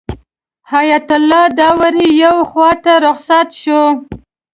[0.71, 3.81] حیات الله داوري یوې خواته رخصت شو.